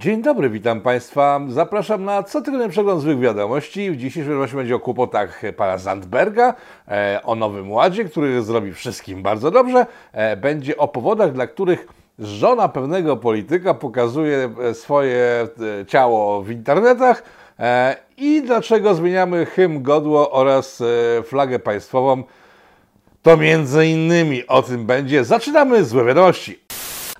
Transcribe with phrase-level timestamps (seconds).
[0.00, 1.40] Dzień dobry, witam Państwa.
[1.48, 3.90] Zapraszam na cotygodniowy przegląd złych wiadomości.
[3.90, 6.54] W dzisiejszym właśnie będzie o kłopotach pana Zandberga,
[6.88, 9.86] e, o Nowym Ładzie, który zrobi wszystkim bardzo dobrze.
[10.12, 15.48] E, będzie o powodach, dla których żona pewnego polityka pokazuje e, swoje
[15.86, 17.22] ciało w internetach
[18.16, 20.82] i dlaczego zmieniamy hymn godło oraz
[21.24, 22.22] flagę państwową.
[23.22, 25.24] To między innymi o tym będzie.
[25.24, 26.69] Zaczynamy złe wiadomości.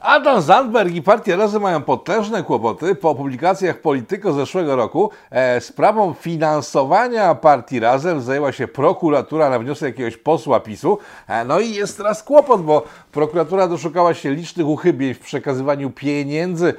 [0.01, 5.11] Adam Zandberg i partia Razem mają potężne kłopoty po publikacjach Polityko zeszłego roku.
[5.31, 10.99] E, sprawą finansowania partii Razem zajęła się prokuratura na wniosek jakiegoś posła PiSu.
[11.29, 16.69] E, no i jest teraz kłopot, bo prokuratura doszukała się licznych uchybień w przekazywaniu pieniędzy
[16.69, 16.75] e,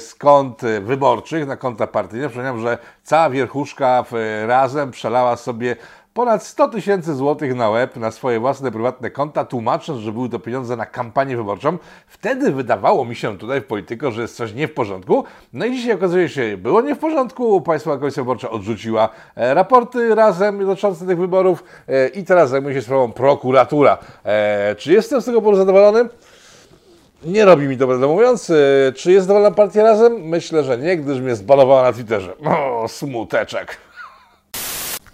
[0.00, 2.28] z kont wyborczych na konta partyjne.
[2.28, 5.76] Przypominam, że cała wierchuszka w Razem przelała sobie
[6.16, 10.38] ponad 100 tysięcy złotych na łeb na swoje własne prywatne konta, tłumacząc, że były to
[10.38, 11.78] pieniądze na kampanię wyborczą.
[12.06, 15.24] Wtedy wydawało mi się tutaj w Polityko, że jest coś nie w porządku.
[15.52, 17.60] No i dzisiaj okazuje się, było nie w porządku.
[17.60, 22.82] Państwowa Komisja Wyborcza odrzuciła e, raporty razem dotyczące tych wyborów e, i teraz zajmuje się
[22.82, 23.98] sprawą prokuratura.
[24.24, 26.08] E, czy jestem z tego powodu zadowolony?
[27.24, 28.52] Nie robi mi to, będę mówiąc.
[28.94, 30.12] Czy jest zadowolona partia razem?
[30.12, 32.34] Myślę, że nie, gdyż mnie zbanowała na Twitterze.
[32.44, 33.85] O, smuteczek.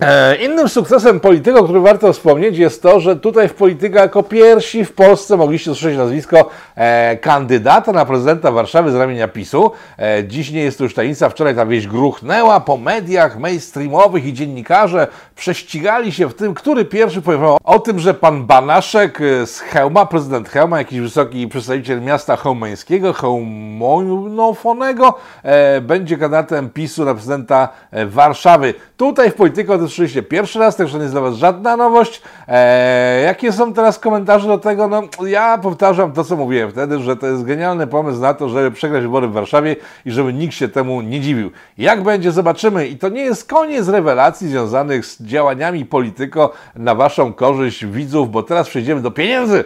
[0.02, 4.84] E, innym sukcesem polityko, który warto wspomnieć, jest to, że tutaj w polityka jako pierwsi
[4.84, 9.72] w Polsce mogliście usłyszeć nazwisko e, kandydata na prezydenta Warszawy z ramienia PiSu.
[9.98, 14.32] E, dziś nie jest to już tajemnica, wczoraj ta wieść gruchnęła po mediach mainstreamowych i
[14.32, 19.60] dziennikarze prześcigali się w tym, który pierwszy poinformował o tym, że pan Banaszek e, z
[19.60, 27.68] Chełma, prezydent Chełma, jakiś wysoki przedstawiciel miasta chełmeńskiego, chełmonofonego, e, będzie kandydatem PiSu na prezydenta
[27.90, 28.74] e, Warszawy.
[28.96, 32.22] Tutaj w polityko to słyszeliście pierwszy raz, także nie jest dla Was żadna nowość.
[32.48, 34.88] Eee, jakie są teraz komentarze do tego?
[34.88, 38.70] No, ja powtarzam to, co mówiłem wtedy, że to jest genialny pomysł na to, żeby
[38.70, 39.76] przegrać wybory w Warszawie
[40.06, 41.50] i żeby nikt się temu nie dziwił.
[41.78, 42.86] Jak będzie, zobaczymy.
[42.86, 48.42] I to nie jest koniec rewelacji związanych z działaniami polityko na Waszą korzyść widzów, bo
[48.42, 49.64] teraz przejdziemy do pieniędzy,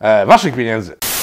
[0.00, 1.17] e, Waszych pieniędzy.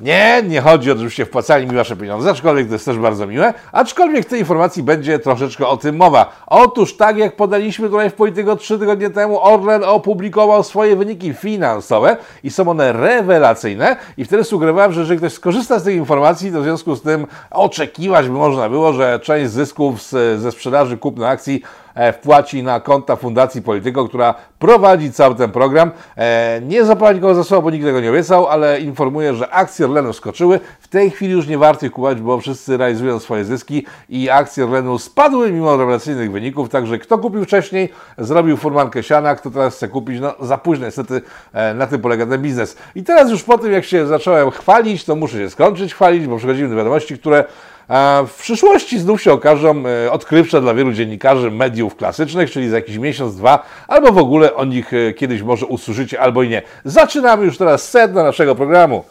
[0.00, 3.26] Nie, nie chodzi o to, żebyście wpłacali mi wasze pieniądze, aczkolwiek to jest też bardzo
[3.26, 6.32] miłe, aczkolwiek w tej informacji będzie troszeczkę o tym mowa.
[6.46, 12.16] Otóż tak jak podaliśmy tutaj w Polityko trzy tygodnie temu, Orlen opublikował swoje wyniki finansowe
[12.42, 16.60] i są one rewelacyjne i wtedy sugerowałem, że jeżeli ktoś skorzysta z tych informacji, to
[16.60, 21.28] w związku z tym oczekiwać by można było, że część zysków z, ze sprzedaży kupna
[21.28, 21.62] akcji
[22.12, 25.90] wpłaci na konta Fundacji Polityko, która prowadzi cały ten program.
[26.16, 29.86] E, nie zapala nikogo za słowo, bo nikt tego nie obiecał, ale informuję, że akcje
[29.86, 30.60] Orlenu skoczyły.
[30.80, 34.64] W tej chwili już nie warto ich kupować, bo wszyscy realizują swoje zyski i akcje
[34.64, 37.88] Orlenu spadły mimo rewelacyjnych wyników, także kto kupił wcześniej,
[38.18, 41.22] zrobił furmankę siana, kto teraz chce kupić, no za późno niestety
[41.52, 42.76] e, na tym polega ten biznes.
[42.94, 46.36] I teraz już po tym, jak się zacząłem chwalić, to muszę się skończyć chwalić, bo
[46.36, 47.44] przechodzimy do wiadomości, które
[48.26, 52.98] w przyszłości znów się okażą e, odkrywcze dla wielu dziennikarzy mediów klasycznych, czyli za jakiś
[52.98, 56.62] miesiąc, dwa, albo w ogóle o nich e, kiedyś może usłyszycie, albo i nie.
[56.84, 59.04] Zaczynamy już teraz sedno naszego programu.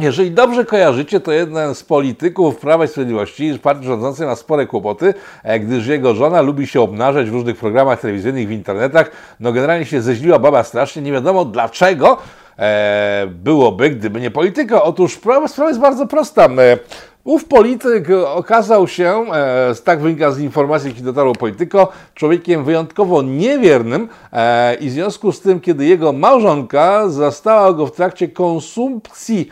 [0.00, 5.14] Jeżeli dobrze kojarzycie, to jeden z polityków Prawa i Sprawiedliwości, partii rządzącej, ma spore kłopoty,
[5.42, 9.10] e, gdyż jego żona lubi się obnażać w różnych programach telewizyjnych, w internetach.
[9.40, 12.18] No generalnie się zeźliła baba strasznie, nie wiadomo dlaczego
[12.58, 14.82] e, byłoby, gdyby nie polityka.
[14.82, 16.48] Otóż sprawa, jest bardzo prosta.
[17.26, 24.08] Ów polityk okazał się, e, tak wynika z informacji, jakie dotarło polityko, człowiekiem wyjątkowo niewiernym
[24.32, 29.48] e, i w związku z tym, kiedy jego małżonka zastała go w trakcie konsumpcji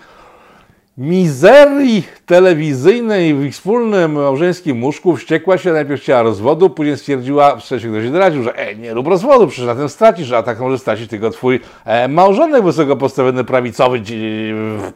[0.98, 7.64] mizerii telewizyjnej w ich wspólnym małżeńskim łóżku wściekła się, najpierw chciała rozwodu, później stwierdziła, w
[7.64, 10.78] sensie ktoś doradził, że e, nie rób rozwodu, przecież na tym stracisz, a tak może
[10.78, 14.02] stracić tylko twój e, małżonek wysoko postawiony prawicowy e,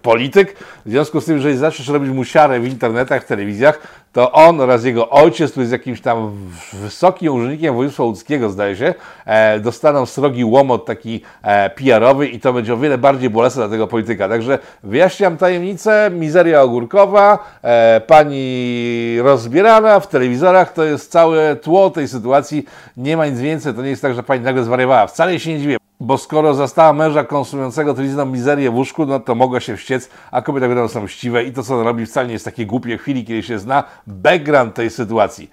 [0.03, 0.57] polityk.
[0.87, 3.81] W związku z tym, jeżeli zaczniesz robić mu siarę w internetach, w telewizjach,
[4.19, 6.33] to on oraz jego ojciec, który jest jakimś tam
[6.73, 8.95] wysokim urzędnikiem województwa łódzkiego, zdaje się,
[9.27, 13.71] e, dostaną srogi łomot taki e, PR-owy i to będzie o wiele bardziej bolesne dla
[13.71, 14.29] tego polityka.
[14.29, 22.09] Także wyjaśniam tajemnicę, mizeria ogórkowa, e, pani rozbierana w telewizorach, to jest całe tło tej
[22.09, 22.65] sytuacji,
[22.97, 25.07] nie ma nic więcej, to nie jest tak, że pani nagle zwariowała.
[25.07, 25.88] Wcale się nie dziwię.
[26.01, 30.43] Bo skoro zastała męża konsumującego telewizyjną mizerię w łóżku, no to mogła się wściec, a
[30.43, 33.01] kobiety wiadomo są ściwe i to, co on robi, wcale nie jest takie głupie w
[33.01, 35.51] chwili, kiedy się zna background tej sytuacji.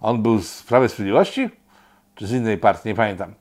[0.00, 1.50] On był z Prawej Sprawiedliwości?
[2.14, 2.88] Czy z innej partii?
[2.88, 3.34] Nie pamiętam.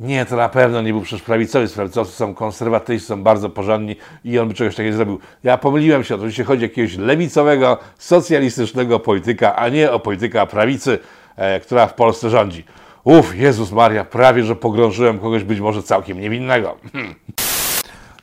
[0.00, 1.68] Nie, to na pewno nie był przecież prawicowy.
[1.68, 5.20] Prawicowcy są konserwatyści, są bardzo porządni i on by czegoś takiego zrobił.
[5.44, 10.98] Ja pomyliłem się, oczywiście chodzi o jakiegoś lewicowego, socjalistycznego polityka, a nie o polityka prawicy,
[11.36, 12.64] e, która w Polsce rządzi.
[13.06, 16.76] Uf, Jezus Maria, prawie że pogrążyłem kogoś być może całkiem niewinnego.
[16.92, 17.14] Hmm.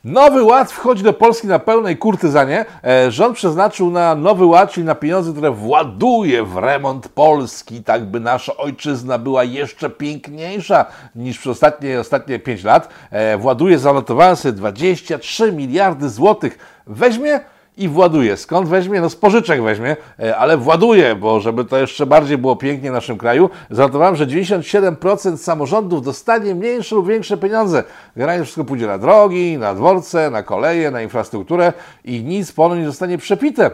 [0.04, 2.64] Nowy Ład wchodzi do Polski na pełnej kurtyzanie.
[2.84, 8.04] E, rząd przeznaczył na Nowy Ład, czyli na pieniądze, które właduje w remont Polski, tak
[8.04, 12.88] by nasza ojczyzna była jeszcze piękniejsza niż przez ostatnie, ostatnie 5 lat.
[13.10, 16.58] E, właduje, zanotowałem sobie 23 miliardy złotych.
[16.86, 17.40] Weźmie
[17.76, 18.36] i właduje.
[18.36, 19.00] Skąd weźmie?
[19.00, 22.92] No z pożyczek weźmie, e, ale właduje, bo żeby to jeszcze bardziej było pięknie w
[22.92, 27.84] naszym kraju, zanotowałem, że 97% samorządów dostanie mniejsze lub większe pieniądze.
[28.16, 31.72] Generalnie wszystko pójdzie na drogi, na dworce, na koleje, na infrastrukturę
[32.04, 33.70] i nic ponoć nie zostanie przepite.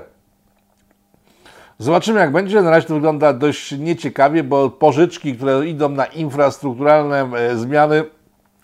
[1.78, 2.62] Zobaczymy jak będzie.
[2.62, 8.04] Na razie to wygląda dość nieciekawie, bo pożyczki, które idą na infrastrukturalne e, zmiany,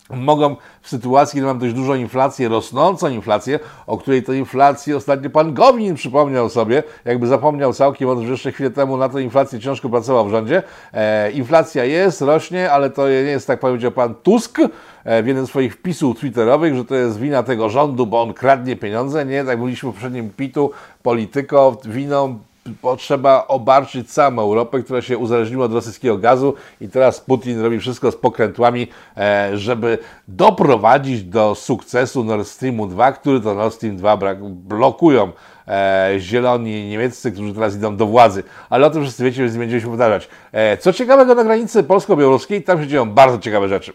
[0.09, 5.29] mogą w sytuacji, kiedy mam dość dużą inflację, rosnącą inflację, o której to inflacji ostatnio
[5.29, 9.89] pan Gowin przypomniał sobie, jakby zapomniał całkiem, on jeszcze chwilę temu na tę inflację ciężko
[9.89, 10.63] pracował w rządzie.
[10.93, 15.45] E, inflacja jest, rośnie, ale to nie jest, tak powiedział pan Tusk e, w jednym
[15.45, 19.25] z swoich wpisów twitterowych, że to jest wina tego rządu, bo on kradnie pieniądze.
[19.25, 20.71] Nie, tak mówiliśmy w poprzednim pitu,
[21.03, 22.39] polityko winą
[22.81, 28.11] potrzeba obarczyć całą Europę, która się uzależniła od rosyjskiego gazu i teraz Putin robi wszystko
[28.11, 28.87] z pokrętłami,
[29.17, 29.97] e, żeby
[30.27, 34.17] doprowadzić do sukcesu Nord Streamu 2, który to Nord Stream 2
[34.49, 35.31] blokują
[35.67, 38.43] e, zieloni niemieccy, którzy teraz idą do władzy.
[38.69, 40.29] Ale o tym wszyscy wiecie, więc nie będziemy się powtarzać.
[40.51, 43.93] E, co ciekawego na granicy polsko-białoruskiej, tam się dzieją bardzo ciekawe rzeczy.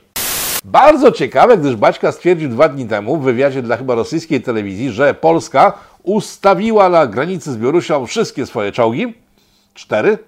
[0.65, 5.15] Bardzo ciekawe, gdyż Baćka stwierdził dwa dni temu w wywiadzie dla chyba rosyjskiej telewizji, że
[5.15, 5.73] Polska
[6.03, 9.15] ustawiła na granicy z Białorusią wszystkie swoje czołgi,
[9.75, 10.19] cztery,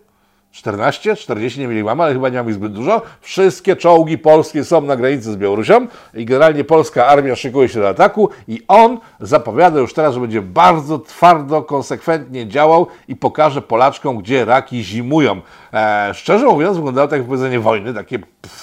[0.54, 3.02] 14, 40 nie mieli mamy, ale chyba nie mamy ich zbyt dużo.
[3.20, 7.88] Wszystkie czołgi polskie są na granicy z Białorusią i generalnie polska armia szykuje się do
[7.88, 14.18] ataku i on zapowiada już teraz, że będzie bardzo twardo, konsekwentnie działał i pokaże Polaczkom,
[14.18, 15.40] gdzie raki zimują.
[15.72, 18.18] E, szczerze mówiąc, wyglądało tak jak powiedzenie wojny, takie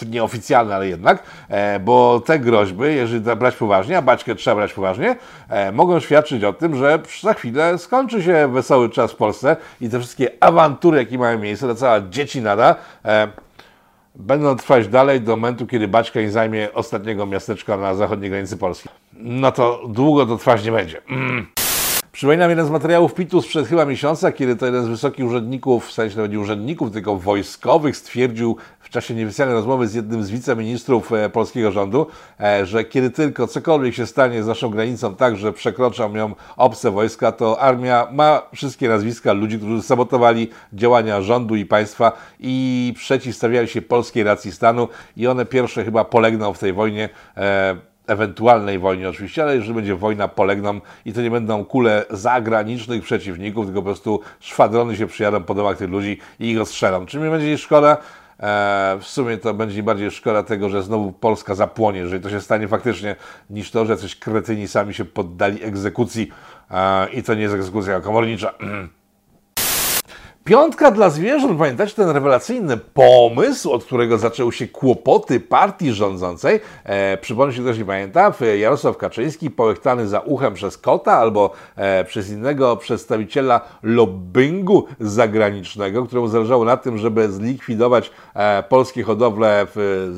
[0.10, 5.16] nieoficjalne, ale jednak, e, bo te groźby, jeżeli brać poważnie, a baćkę trzeba brać poważnie,
[5.50, 9.90] e, mogą świadczyć o tym, że za chwilę skończy się wesoły czas w Polsce i
[9.90, 12.76] te wszystkie awantury, jakie mają miejsce, ta cała dziecinada,
[13.06, 13.28] e,
[14.16, 18.90] będą trwać dalej do momentu, kiedy Baćka nie zajmie ostatniego miasteczka na zachodniej granicy Polski.
[19.14, 21.02] No to długo to trwać nie będzie.
[21.10, 21.48] Mm.
[22.12, 25.92] Przypominam jeden z materiałów PIT-u sprzed chyba miesiąca, kiedy to jeden z wysokich urzędników, w
[25.92, 31.14] sensie nawet nie urzędników, tylko wojskowych, stwierdził w czasie nieoficjalnej rozmowy z jednym z wiceministrów
[31.14, 32.08] e, polskiego rządu,
[32.40, 36.92] e, że kiedy tylko cokolwiek się stanie z naszą granicą tak, że przekroczą ją obce
[36.92, 43.68] wojska, to armia ma wszystkie nazwiska ludzi, którzy sabotowali działania rządu i państwa i przeciwstawiali
[43.68, 44.88] się polskiej racji stanu
[45.18, 47.10] i one pierwsze chyba polegną w tej wojnie.
[48.08, 53.66] Ewentualnej wojnie oczywiście, ale jeżeli będzie wojna, polegną i to nie będą kule zagranicznych przeciwników,
[53.66, 57.06] tylko po prostu szwadrony się przyjadą po domach tych ludzi i ich ostrzelą.
[57.06, 57.98] Czy mi będzie szkoda?
[58.42, 62.42] E, w sumie to będzie bardziej szkoda tego, że znowu Polska zapłonie, jeżeli to się
[62.42, 63.16] stanie faktycznie,
[63.50, 66.32] niż to, że coś kretyni sami się poddali egzekucji
[66.72, 68.54] e, i to nie jest egzekucja komornicza.
[70.52, 76.60] Piątka dla zwierząt, pamiętacie ten rewelacyjny pomysł, od którego zaczęły się kłopoty partii rządzącej?
[76.84, 82.06] E, przypomnę się, ktoś nie pamięta, Jarosław Kaczyński połechtany za uchem przez kota albo e,
[82.06, 89.68] przez innego przedstawiciela lobbingu zagranicznego, któremu zależało na tym, żeby zlikwidować e, polskie hodowle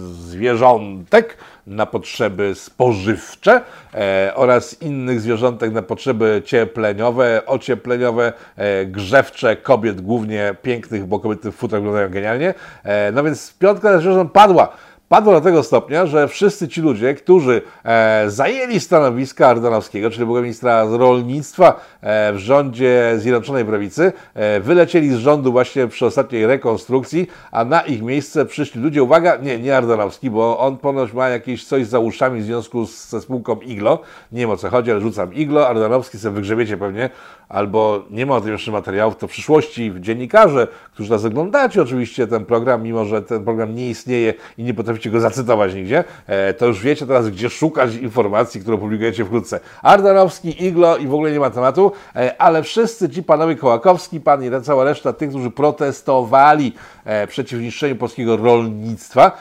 [0.02, 1.38] zwierzątek,
[1.68, 3.62] na potrzeby spożywcze
[3.94, 11.52] e, oraz innych zwierzątek na potrzeby ciepleniowe, ociepleniowe, e, grzewcze kobiet, głównie pięknych, bo kobiety
[11.52, 12.54] w futrach wyglądają genialnie.
[12.84, 14.78] E, no więc piątka zwierząt padła
[15.14, 20.42] padło do tego stopnia, że wszyscy ci ludzie, którzy e, zajęli stanowiska Ardanowskiego, czyli byłego
[20.42, 27.28] ministra rolnictwa e, w rządzie Zjednoczonej Prawicy, e, wylecieli z rządu właśnie przy ostatniej rekonstrukcji,
[27.52, 31.66] a na ich miejsce przyszli ludzie, uwaga, nie, nie Ardanowski, bo on ponoć ma jakieś
[31.66, 34.00] coś za uszami w związku z, ze spółką Iglo,
[34.32, 37.10] nie wiem o co chodzi, ale rzucam Iglo, Ardanowski sobie wygrzebiecie pewnie,
[37.50, 42.28] albo nie ma o tym jeszcze materiałów, to w przyszłości dziennikarze, którzy nas oglądacie oczywiście
[42.28, 46.54] ten program, mimo że ten program nie istnieje i nie potraficie go zacytować nigdzie, e,
[46.54, 49.60] to już wiecie teraz, gdzie szukać informacji, które publikujecie wkrótce.
[49.82, 54.44] Ardanowski, Iglo i w ogóle nie ma tematu, e, ale wszyscy ci panowie Kołakowski, pan
[54.44, 56.74] i cała reszta tych, którzy protestowali
[57.06, 59.32] e, przeciw niszczeniu polskiego rolnictwa,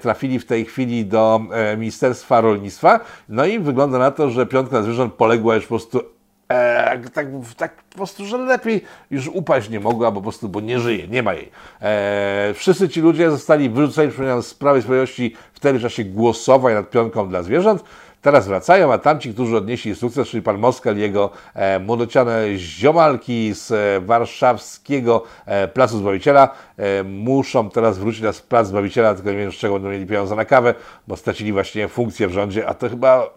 [0.00, 1.40] trafili w tej chwili do
[1.76, 6.15] Ministerstwa Rolnictwa, no i wygląda na to, że piątka zwierząt poległa już po prostu
[6.48, 7.26] E, tak,
[7.56, 11.08] tak po prostu, że lepiej już upaść nie mogła, bo po prostu, bo nie żyje,
[11.08, 11.50] nie ma jej.
[11.82, 14.12] E, wszyscy ci ludzie zostali wyrzuceni
[14.42, 17.84] z Prawej Sprawiedliwości w czasie głosowań nad pionką dla zwierząt.
[18.22, 23.72] Teraz wracają, a tamci, którzy odnieśli sukces, czyli pan Moskal jego e, młodociane ziomalki z
[23.72, 29.52] e, warszawskiego e, Placu Zbawiciela, e, muszą teraz wrócić na Plac Zbawiciela, tylko nie wiem,
[29.52, 30.74] z czego będą mieli pieniądze na kawę,
[31.08, 33.30] bo stracili właśnie funkcję w rządzie, a to chyba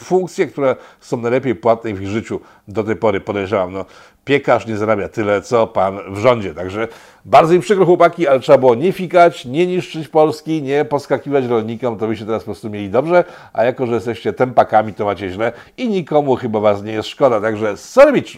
[0.00, 3.72] funkcje, które są najlepiej płatne w ich życiu do tej pory, podejrzewam.
[3.72, 3.84] No,
[4.24, 6.54] piekarz nie zarabia tyle, co pan w rządzie.
[6.54, 6.88] Także
[7.24, 11.98] bardzo mi przykro chłopaki, ale trzeba było nie fikać, nie niszczyć Polski, nie poskakiwać rolnikom,
[11.98, 15.52] to byście teraz po prostu mieli dobrze, a jako, że jesteście tempakami, to macie źle
[15.76, 17.40] i nikomu chyba was nie jest szkoda.
[17.40, 18.32] Także sorry bitch.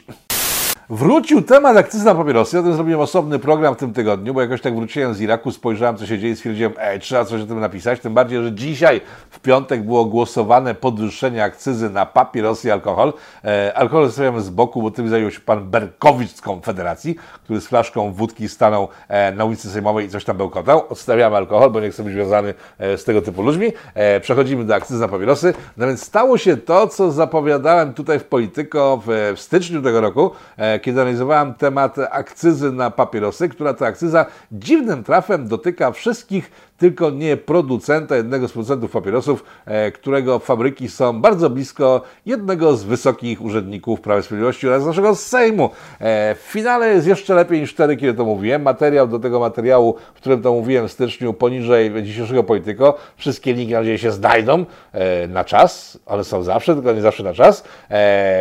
[0.91, 2.57] Wrócił temat akcyzy na papierosy.
[2.57, 5.97] Ja tym zrobiłem osobny program w tym tygodniu, bo jakoś tak wróciłem z Iraku, spojrzałem,
[5.97, 8.01] co się dzieje i stwierdziłem, ej, trzeba coś o tym napisać.
[8.01, 9.01] Tym bardziej, że dzisiaj,
[9.31, 13.13] w piątek, było głosowane podwyższenie akcyzy na papierosy i alkohol.
[13.45, 17.67] E, alkohol zostawiamy z boku, bo tym zajął się pan Berkowicz z Konfederacji, który z
[17.67, 20.83] flaszką wódki stanął e, na ulicy Sejmowej i coś tam bełkotał.
[20.89, 23.73] Odstawiamy alkohol, bo nie chcę być związany e, z tego typu ludźmi.
[23.95, 25.55] E, przechodzimy do akcyzy na papierosy.
[25.77, 30.31] No więc stało się to, co zapowiadałem tutaj w Polityko w, w styczniu tego roku,
[30.57, 37.11] e, kiedy analizowałem temat akcyzy na papierosy, która to akcyza dziwnym trafem dotyka wszystkich tylko
[37.11, 43.43] nie producenta, jednego z producentów papierosów, e, którego fabryki są bardzo blisko jednego z wysokich
[43.43, 45.71] urzędników Prawa i Sprawiedliwości oraz naszego Sejmu.
[46.01, 48.63] E, w finale jest jeszcze lepiej niż wtedy, kiedy to mówiłem.
[48.63, 52.99] Materiał do tego materiału, w którym to mówiłem w styczniu, poniżej dzisiejszego Polityko.
[53.17, 57.23] Wszystkie linki na razie się znajdą e, na czas, one są zawsze, tylko nie zawsze
[57.23, 57.65] na czas.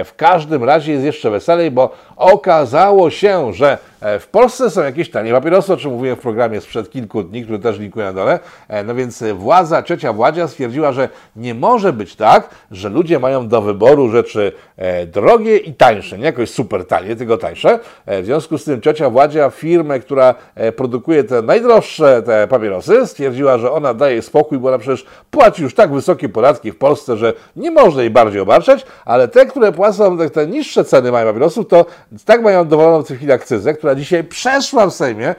[0.05, 3.77] W każdym razie jest jeszcze weselej, bo okazało się, że
[4.19, 7.59] w Polsce są jakieś tanie papierosy, o czym mówiłem w programie sprzed kilku dni, który
[7.59, 8.39] też linkuję na dole.
[8.67, 13.47] E, no więc władza, trzecia władzia stwierdziła, że nie może być tak, że ludzie mają
[13.47, 17.79] do wyboru rzeczy e, drogie i tańsze, nie jakoś super tanie, tylko tańsze.
[18.05, 20.35] E, w związku z tym trzecia władzia firmę, która
[20.75, 25.75] produkuje te najdroższe te papierosy, stwierdziła, że ona daje spokój, bo ona przecież płaci już
[25.75, 30.17] tak wysokie podatki w Polsce, że nie można jej bardziej obarczać, ale te, które płacą
[30.17, 31.85] te, te niższe ceny mają papierosów, to
[32.25, 35.35] tak mają dowoloną w tej chwili akcyzę, która dzisiaj przeszła w Sejmie.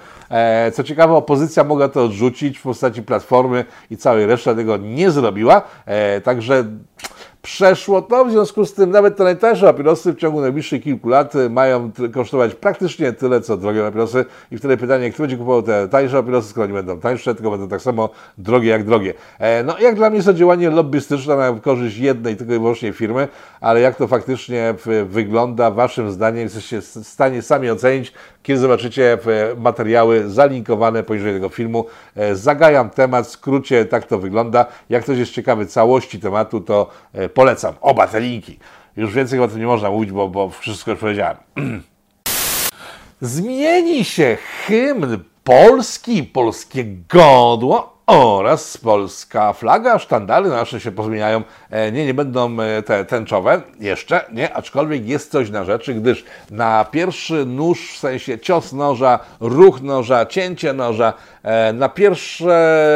[0.72, 5.62] Co ciekawe, opozycja mogła to odrzucić w postaci Platformy i całej reszty tego nie zrobiła.
[5.86, 6.64] E, także
[7.44, 11.36] przeszło to, w związku z tym nawet te najtańsze papierosy w ciągu najbliższych kilku lat
[11.36, 15.88] e, mają kosztować praktycznie tyle, co drogie papierosy i wtedy pytanie, kto będzie kupował te
[15.88, 18.08] tańsze papierosy, skoro nie będą tańsze, tylko będą tak samo
[18.38, 19.14] drogie jak drogie.
[19.38, 22.92] E, no jak dla mnie jest to działanie lobbystyczne na korzyść jednej tylko i wyłącznie
[22.92, 23.28] firmy,
[23.60, 24.74] ale jak to faktycznie
[25.06, 29.18] wygląda waszym zdaniem, jesteście w stanie sami ocenić, kiedy zobaczycie
[29.56, 31.86] materiały zalinkowane poniżej tego filmu.
[32.16, 34.66] E, zagajam temat, w skrócie tak to wygląda.
[34.88, 36.90] Jak ktoś jest ciekawy całości tematu, to
[37.34, 38.58] polecam oba te linki.
[38.96, 41.36] Już więcej o tym nie można mówić, bo, bo wszystko już powiedziałem.
[43.20, 44.36] Zmieni się
[44.66, 51.42] hymn polski, polskie godło oraz polska flaga, sztandary nasze się pozmieniają.
[51.70, 56.24] E, nie, nie będą e, te tęczowe jeszcze, nie, aczkolwiek jest coś na rzeczy, gdyż
[56.50, 61.12] na pierwszy nóż, w sensie cios noża, ruch noża, cięcie noża,
[61.42, 62.50] e, na pierwszy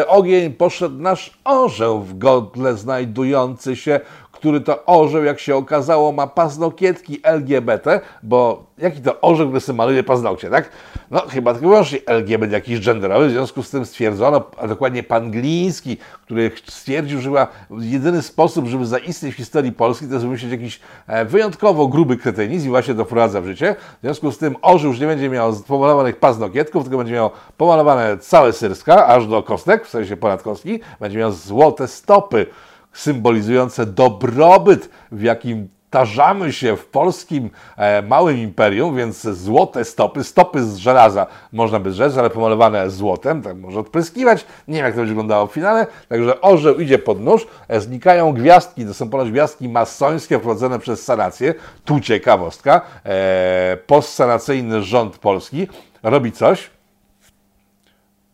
[0.07, 4.01] ogień poszedł nasz orzeł w godle znajdujący się
[4.39, 9.77] który to orzeł, jak się okazało, ma paznokietki LGBT, bo jaki to orzeł, który sobie
[9.77, 10.71] maluje paznokcie, tak?
[11.11, 15.31] No chyba tylko wyłącznie LGBT jakiś genderowy, w związku z tym stwierdzono, a dokładnie pan
[15.31, 20.81] Gliński, który stwierdził, że jedyny sposób, żeby zaistnieć w historii Polski, to jest wymyślić jakiś
[21.07, 23.77] e, wyjątkowo gruby kretynizm i właśnie to wprowadza w życie.
[23.99, 28.19] W związku z tym orzeł już nie będzie miał pomalowanych paznokietków, tylko będzie miał pomalowane
[28.19, 32.47] całe syrska, aż do kostek, w sensie ponad kostki, będzie miał złote stopy,
[32.93, 40.65] symbolizujące dobrobyt, w jakim tarzamy się w polskim e, małym imperium, więc złote stopy, stopy
[40.65, 44.45] z żelaza można by rzec, ale pomalowane złotem, tak może odpryskiwać.
[44.69, 45.87] Nie wiem, jak to będzie wyglądało w finale.
[46.09, 51.05] Także orzeł idzie pod nóż, e, znikają gwiazdki, to są ponoć gwiazdki masońskie wprowadzone przez
[51.05, 51.55] sanację.
[51.85, 52.81] Tu ciekawostka.
[53.05, 55.69] E, postsanacyjny rząd polski
[56.03, 56.71] robi coś,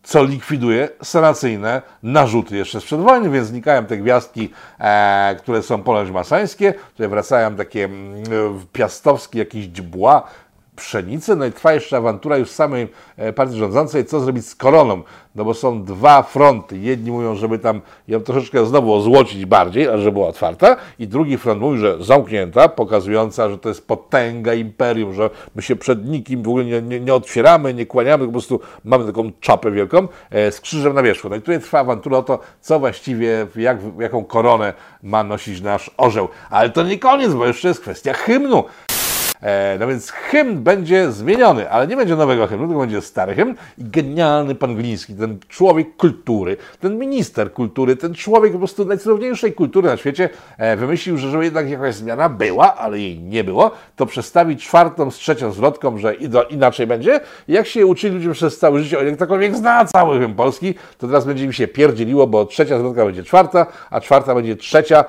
[0.05, 6.11] co likwiduje sanacyjne narzuty jeszcze sprzed wojny, więc znikają te gwiazdki, e, które są ponoć
[6.11, 8.23] masańskie, wracają takie mm,
[8.73, 10.27] piastowskie jakieś dźbła,
[10.75, 11.35] pszenicy.
[11.35, 15.01] No i trwa jeszcze awantura już samej e, partii rządzącej, co zrobić z koroną.
[15.35, 16.77] No bo są dwa fronty.
[16.77, 20.75] Jedni mówią, żeby tam ją troszeczkę znowu ozłocić bardziej, żeby była otwarta.
[20.99, 25.75] I drugi front mówi, że zamknięta, pokazująca, że to jest potęga imperium, że my się
[25.75, 29.71] przed nikim w ogóle nie, nie, nie otwieramy, nie kłaniamy, po prostu mamy taką czapę
[29.71, 31.29] wielką e, z krzyżem na wierzchu.
[31.29, 35.91] No i tutaj trwa awantura o to, co właściwie, jak, jaką koronę ma nosić nasz
[35.97, 36.27] orzeł.
[36.49, 38.63] Ale to nie koniec, bo jeszcze jest kwestia hymnu.
[39.41, 43.55] E, no więc hymn będzie zmieniony, ale nie będzie nowego hymnu, tylko będzie stary hymn
[43.77, 49.53] i genialny pan Gliński, ten człowiek kultury, ten minister kultury, ten człowiek po prostu najcudowniejszej
[49.53, 53.71] kultury na świecie e, wymyślił, że żeby jednak jakaś zmiana była, ale jej nie było,
[53.95, 56.15] to przestawi czwartą z trzecią zwrotką, że
[56.49, 57.19] inaczej będzie.
[57.47, 61.07] jak się uczyli ludzie przez całe życie, o jak ktokolwiek zna cały hymn polski, to
[61.07, 65.05] teraz będzie mi się pierdzieliło, bo trzecia zwrotka będzie czwarta, a czwarta będzie trzecia,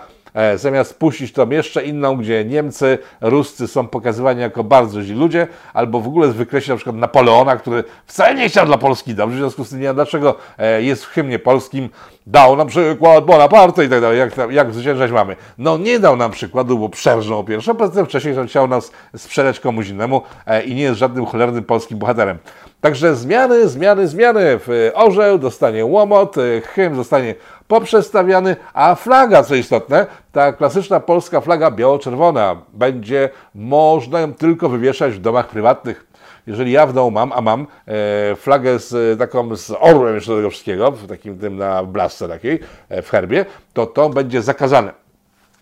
[0.57, 6.00] zamiast puścić tą jeszcze inną, gdzie Niemcy, Ruscy są pokazywani jako bardzo źli ludzie, albo
[6.00, 9.64] w ogóle wykreślić na przykład Napoleona, który wcale nie chciał dla Polski dobrze, w związku
[9.64, 11.88] z tym nie wiem dlaczego e, jest w hymnie polskim,
[12.26, 15.37] dał nam przykład Bonaparte i tak dalej, jak, jak zwyciężać mamy.
[15.59, 20.23] No nie dał nam przykładu, bo przerżnął pierwsze, poza wcześniej chciał nas sprzedać komuś innemu
[20.47, 22.38] e, i nie jest żadnym cholernym polskim bohaterem.
[22.81, 24.61] Także zmiany, zmiany, zmiany.
[24.95, 27.35] Orzeł dostanie łomot, e, hymn zostanie
[27.69, 35.13] poprzestawiany, a flaga, co istotne, ta klasyczna polska flaga biało-czerwona, będzie można ją tylko wywieszać
[35.13, 36.07] w domach prywatnych.
[36.47, 40.37] Jeżeli ja w domu mam, a mam e, flagę z taką z orłem jeszcze do
[40.37, 45.06] tego wszystkiego, w takim tym na blasce takiej, e, w herbie, to to będzie zakazane.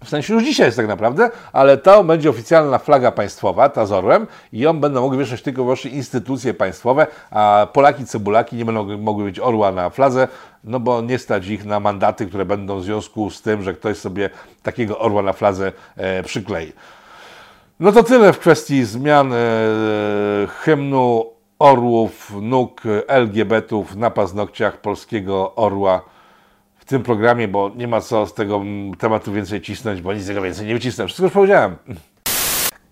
[0.04, 3.92] W sensie już dzisiaj jest tak naprawdę, ale to będzie oficjalna flaga państwowa, ta z
[3.92, 8.98] orłem i ją będą mogły wieszać tylko właśnie instytucje państwowe, a Polaki, cebulaki nie będą
[8.98, 10.28] mogły mieć orła na fladze,
[10.64, 13.96] no bo nie stać ich na mandaty, które będą w związku z tym, że ktoś
[13.96, 14.30] sobie
[14.62, 16.72] takiego orła na fladze e, przyklei.
[17.80, 19.36] No to tyle w kwestii zmian e,
[20.46, 21.26] hymnu
[21.58, 26.13] orłów, nóg, LGBT-ów na paznokciach polskiego orła
[26.84, 28.62] w tym programie, bo nie ma co z tego
[28.98, 31.06] tematu więcej cisnąć, bo nic z tego więcej nie wycisnę.
[31.06, 31.76] Wszystko już powiedziałem.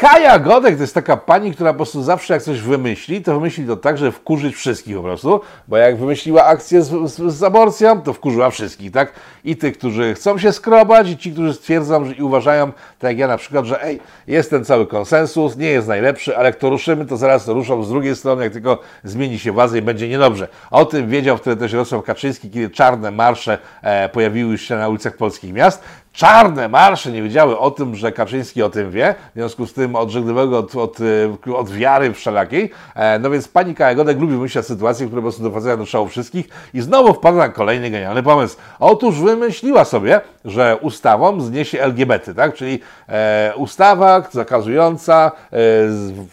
[0.03, 3.67] Kaja Godek to jest taka pani, która po prostu zawsze jak coś wymyśli, to wymyśli
[3.67, 8.03] to tak, że wkurzyć wszystkich po prostu, bo jak wymyśliła akcję z, z, z aborcją,
[8.03, 9.13] to wkurzyła wszystkich, tak?
[9.45, 13.19] I tych, którzy chcą się skrobać i ci, którzy stwierdzą że, i uważają, tak jak
[13.19, 16.71] ja na przykład, że ej, jest ten cały konsensus, nie jest najlepszy, ale jak to
[16.71, 20.09] ruszymy, to zaraz to ruszą z drugiej strony, jak tylko zmieni się władza i będzie
[20.09, 20.49] niedobrze.
[20.71, 25.17] O tym wiedział wtedy też Jarosław Kaczyński, kiedy czarne marsze e, pojawiły się na ulicach
[25.17, 25.83] polskich miast,
[26.13, 29.97] czarne marsze nie wiedziały o tym, że Kaczyński o tym wie, w związku z tym
[29.97, 30.99] odżegnywego od, od,
[31.47, 32.71] e, od wiary wszelakiej.
[32.95, 36.49] E, no więc pani Kajagodek lubi wymyślać sytuacje, które po prostu doprowadzają do szału wszystkich
[36.75, 38.57] i znowu wpada na kolejny genialny pomysł.
[38.81, 42.55] Otóż wymyśliła sobie, że ustawą zniesie LGBT, tak?
[42.55, 45.59] czyli e, ustawa zakazująca e,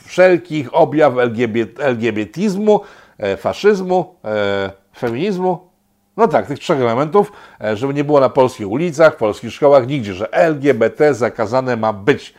[0.06, 2.82] wszelkich objaw LGBT, LGBTizmu,
[3.18, 5.69] e, faszyzmu, e, feminizmu,
[6.18, 7.32] no tak, tych trzech elementów,
[7.64, 12.34] e, żeby nie było na polskich ulicach, polskich szkołach, nigdzie, że LGBT zakazane ma być.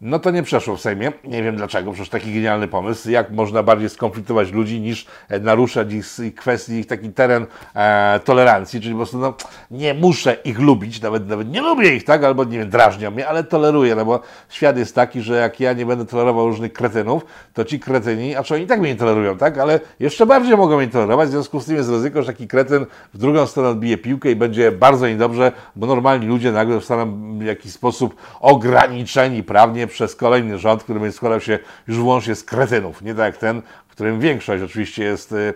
[0.00, 1.12] No to nie przeszło w Sejmie.
[1.24, 3.10] Nie wiem dlaczego, przecież taki genialny pomysł.
[3.10, 8.80] Jak można bardziej skonfliktować ludzi niż e, naruszać ich kwestii, ich taki teren e, tolerancji,
[8.80, 9.34] czyli po prostu no,
[9.70, 13.28] nie muszę ich lubić, nawet, nawet nie lubię ich, tak, albo nie wiem, drażnią mnie,
[13.28, 17.26] ale toleruję, no bo świat jest taki, że jak ja nie będę tolerował różnych kretynów,
[17.54, 20.76] to ci kretyni, a czy oni tak mnie nie tolerują, tak, ale jeszcze bardziej mogą
[20.76, 23.98] mnie tolerować, w związku z tym jest ryzyko, że taki kretyn w drugą stronę odbije
[23.98, 29.87] piłkę i będzie bardzo niedobrze, bo normalni ludzie nagle zostaną w jakiś sposób ograniczeni prawnie
[29.88, 33.62] przez kolejny rząd, który będzie składał się już wyłącznie z kretynów, nie tak jak ten,
[33.88, 35.54] w którym większość oczywiście jest e,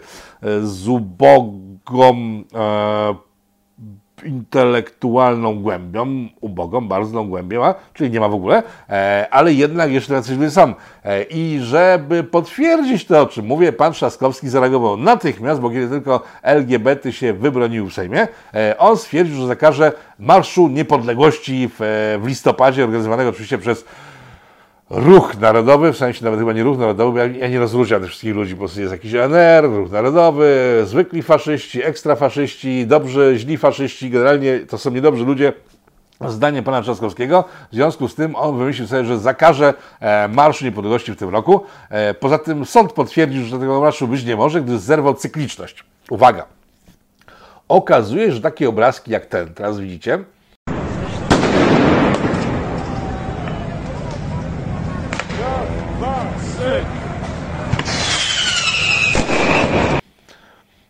[0.62, 3.14] z ubogą e,
[4.24, 10.14] intelektualną głębią, ubogą, bardzo głębią, a, czyli nie ma w ogóle, e, ale jednak jeszcze
[10.14, 10.74] jacyś ludzie są.
[11.04, 16.22] E, I żeby potwierdzić to, o czym mówię, pan Trzaskowski zareagował natychmiast, bo kiedy tylko
[16.42, 22.84] LGBT się wybronił w Sejmie, e, on stwierdził, że zakaże Marszu Niepodległości w, w listopadzie,
[22.84, 23.84] organizowanego oczywiście przez
[24.92, 28.10] ruch narodowy, w sensie nawet chyba nie ruch narodowy, bo ja, ja nie rozróżniam tych
[28.10, 34.58] wszystkich ludzi, bo jest jakiś NR, ruch narodowy, zwykli faszyści, ekstrafaszyści, dobrzy, źli faszyści, generalnie
[34.58, 35.52] to są niedobrzy ludzie,
[36.28, 37.44] zdanie pana Trzaskowskiego.
[37.72, 41.60] W związku z tym on wymyślił sobie, że zakaże e, Marszu Niepodległości w tym roku.
[41.90, 45.84] E, poza tym sąd potwierdził, że tego marszu być nie może, gdyż zerwał cykliczność.
[46.10, 46.44] Uwaga!
[47.68, 50.18] Okazuje się, że takie obrazki jak ten, teraz widzicie,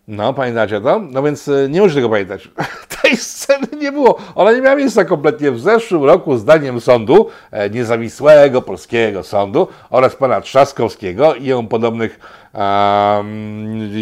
[0.09, 0.99] No, pamiętacie to?
[0.99, 2.49] No więc e, nie możecie tego pamiętać.
[3.03, 4.19] Tej sceny nie było.
[4.35, 10.17] Ona nie miała miejsca kompletnie w zeszłym roku zdaniem sądu, e, niezawisłego polskiego sądu oraz
[10.17, 12.21] pana Trzaskowskiego i ją podobnych
[12.55, 13.93] um,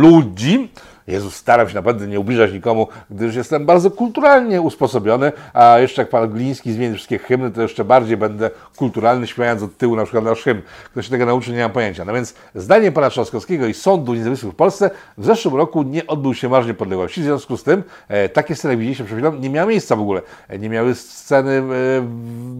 [0.00, 0.68] ludzi,
[1.08, 6.08] Jezus, staram się naprawdę nie ubliżać nikomu, gdyż jestem bardzo kulturalnie usposobiony, a jeszcze jak
[6.08, 10.24] pan Gliński zmieni wszystkie hymny, to jeszcze bardziej będę kulturalny, śmiając od tyłu na przykład
[10.24, 10.62] nasz hymn.
[10.84, 12.04] Kto się tego nauczy, nie mam pojęcia.
[12.04, 16.34] No więc zdaniem pana Trzaskowskiego i Sądu Niezawisłych w Polsce w zeszłym roku nie odbył
[16.34, 17.20] się Marsz Niepodległości.
[17.20, 20.00] W związku z tym e, takie sceny, jak widzieliście przed chwilą, nie miały miejsca w
[20.00, 20.22] ogóle.
[20.48, 21.62] E, nie miały sceny e,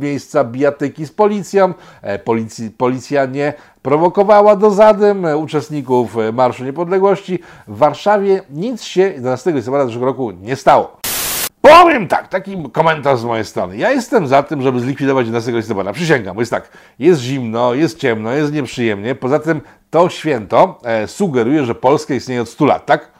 [0.01, 1.75] miejsca bijatyki z policją.
[2.03, 3.55] E, policji, nie
[3.89, 7.39] prowokowała do zadym uczestników Marszu Niepodległości.
[7.69, 10.97] W Warszawie nic się 11 listopada zeszłego roku nie stało.
[11.61, 13.77] Powiem tak, taki komentarz z mojej strony.
[13.77, 15.93] Ja jestem za tym, żeby zlikwidować 11 listopada.
[15.93, 19.15] Przysięgam, bo jest tak, jest zimno, jest ciemno, jest nieprzyjemnie.
[19.15, 23.18] Poza tym to święto e, sugeruje, że Polska istnieje od 100 lat, tak?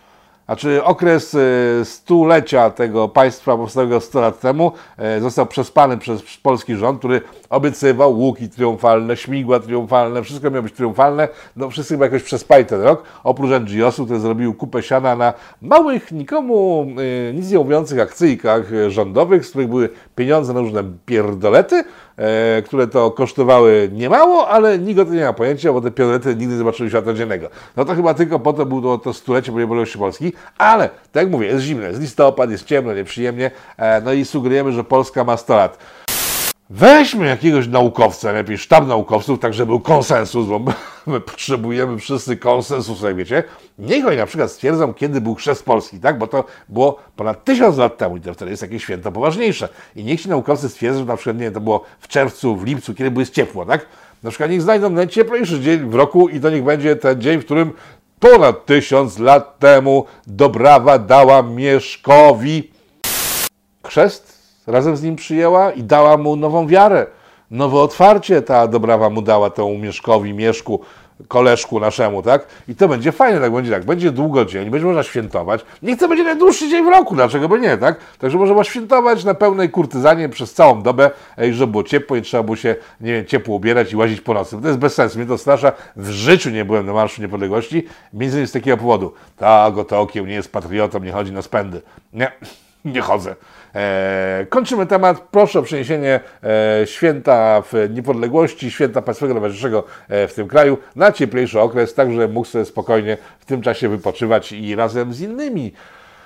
[0.49, 6.77] Znaczy okres e, stulecia tego państwa powstałego 100 lat temu e, został przespany przez polski
[6.77, 11.29] rząd, który obiecywał łuki triumfalne, śmigła triumfalne, wszystko miało być triumfalne.
[11.57, 15.33] No wszyscy chyba jakoś przespali ten rok, oprócz NGO-su, który zrobił kupę siana na
[15.63, 16.87] małych, nikomu
[17.31, 21.85] e, nic nie mówiących akcyjkach rządowych, z których były pieniądze na różne pierdolety,
[22.19, 26.29] e, które to kosztowały niemało, ale nikt o tym nie ma pojęcia, bo te pierdolety
[26.29, 27.51] nigdy nie zobaczyły światła dziennego.
[27.77, 31.47] No to chyba tylko po to było to stulecie niepodległości Polski, ale tak jak mówię,
[31.47, 35.57] jest zimno, jest listopad, jest ciemno, nieprzyjemnie, e, no i sugerujemy, że Polska ma 100
[35.57, 35.79] lat.
[36.71, 40.73] Weźmy jakiegoś naukowca, lepiej sztab naukowców, tak żeby był konsensus, bo my,
[41.13, 43.45] my potrzebujemy wszyscy konsensusu, jak wiecie.
[43.79, 46.19] Niech oni na przykład stwierdzą, kiedy był chrzest Polski, tak?
[46.19, 49.69] Bo to było ponad tysiąc lat temu i to wtedy jest jakieś święto poważniejsze.
[49.97, 52.95] I niech ci naukowcy stwierdzą, że na przykład, nie to było w czerwcu, w lipcu,
[52.95, 53.87] kiedy było ciepło, tak?
[54.23, 57.45] Na przykład niech znajdą najcieplejszy dzień w roku i to niech będzie ten dzień, w
[57.45, 57.73] którym
[58.21, 62.71] ponad tysiąc lat temu Dobrawa dała Mieszkowi
[63.87, 64.28] chrzest,
[64.69, 67.07] razem z nim przyjęła i dała mu nową wiarę,
[67.51, 70.81] nowe otwarcie ta Dobrawa mu dała temu Mieszkowi, Mieszku,
[71.29, 72.47] koleżku naszemu, tak?
[72.69, 73.85] I to będzie fajne, tak będzie tak.
[73.85, 75.65] Będzie długo dzień, będzie można świętować.
[75.83, 78.01] Niech to będzie najdłuższy dzień w roku, dlaczego by nie, tak?
[78.19, 81.11] Także można świętować na pełnej kurtyzanie przez całą dobę,
[81.49, 84.35] i żeby było ciepło i trzeba było się, nie wiem, ciepło ubierać i łazić po
[84.35, 84.57] nocy.
[84.63, 85.73] To jest bez sensu, mnie to strasza.
[85.97, 89.13] W życiu nie byłem na Marszu Niepodległości, między innymi z takiego powodu.
[89.37, 91.83] Tak, oto okiem nie jest patriotą, nie chodzi na spędy.
[92.13, 92.33] Nie,
[92.85, 93.35] nie chodzę.
[93.75, 95.21] E, kończymy temat.
[95.21, 101.13] Proszę o przeniesienie e, święta w niepodległości, święta państwowego najważniejszego e, w tym kraju na
[101.13, 105.73] cieplejszy okres, tak że mógł sobie spokojnie w tym czasie wypoczywać i razem z innymi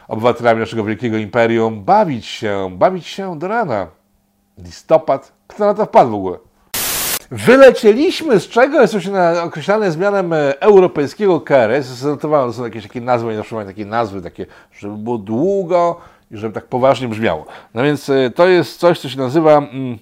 [0.08, 3.86] obywatelami naszego wielkiego imperium bawić się, bawić się do rana.
[4.58, 5.32] Listopad.
[5.46, 6.38] Kto na to wpadł w ogóle?
[7.30, 11.86] Wylecieliśmy z czego jest to określane z mianem e, europejskiego KRS.
[11.86, 16.00] Zanotowałem, są jakieś takie nazwy, nie takie nazwy, takie, żeby było długo,
[16.38, 17.46] żeby tak poważnie brzmiało.
[17.74, 19.58] No więc e, to jest coś, co się nazywa.
[19.58, 19.98] Mm,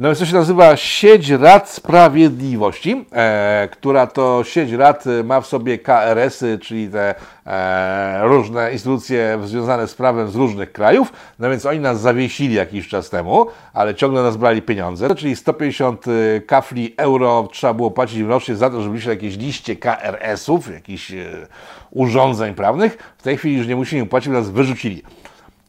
[0.00, 5.78] no to się nazywa Sieć Rad Sprawiedliwości, e, która to sieć rad ma w sobie
[5.78, 7.14] KRS-y, czyli te
[7.46, 11.12] e, różne instytucje związane z prawem z różnych krajów.
[11.38, 16.04] No więc oni nas zawiesili jakiś czas temu, ale ciągle nas brali pieniądze, czyli 150
[16.08, 21.12] e, kafli euro trzeba było płacić rocznie za to, żeby liczyć jakieś liście KRS-ów, jakichś
[21.12, 21.16] e,
[21.90, 22.98] urządzeń prawnych.
[23.18, 25.02] W tej chwili już nie musimy płacić, nas wyrzucili.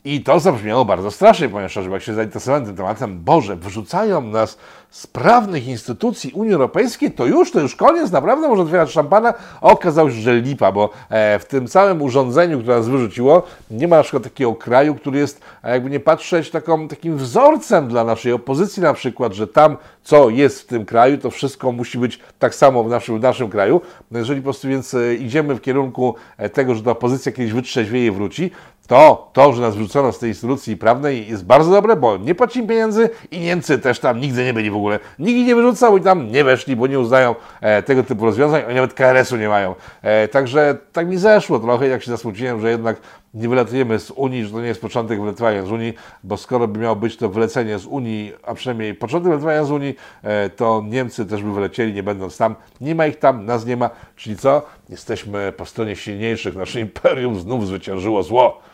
[0.06, 4.58] I to zabrzmiało bardzo strasznie, ponieważ jak się zainteresowałem tym tematem, Boże, wyrzucają nas
[4.90, 9.34] z prawnych instytucji Unii Europejskiej, to już, to już koniec, naprawdę może otwierać szampana.
[9.62, 13.98] Okazało się, że lipa, bo e, w tym całym urządzeniu, które nas wyrzuciło, nie ma
[13.98, 18.84] na przykład takiego kraju, który jest, jakby nie patrzeć, taką, takim wzorcem dla naszej opozycji
[18.84, 22.84] na przykład, że tam, co jest w tym kraju, to wszystko musi być tak samo
[22.84, 23.82] w naszym, w naszym kraju.
[24.12, 27.54] No jeżeli po prostu więc e, idziemy w kierunku e, tego, że ta opozycja kiedyś
[27.54, 28.52] wytrzeźwieje i wróci,
[28.92, 32.68] to, to, że nas wrzucono z tej instytucji prawnej jest bardzo dobre, bo nie płacimy
[32.68, 35.00] pieniędzy i Niemcy też tam nigdy nie byli w ogóle.
[35.20, 38.76] Nikt nie wyrzucał i tam nie weszli, bo nie uznają e, tego typu rozwiązań, oni
[38.76, 39.76] nawet KRS-u nie mają.
[40.02, 42.98] E, także tak mi zeszło trochę, jak się zasmuciłem, że jednak
[43.34, 46.80] nie wylatujemy z Unii, że to nie jest początek wylatywania z Unii, bo skoro by
[46.80, 51.26] miało być to wylecenie z Unii, a przynajmniej początek wylatywania z Unii, e, to Niemcy
[51.26, 52.56] też by wylecieli, nie będąc tam.
[52.82, 54.62] Nie ma ich tam, nas nie ma, czyli co?
[54.90, 58.71] Jesteśmy po stronie silniejszych, nasze imperium znów zwyciężyło zło.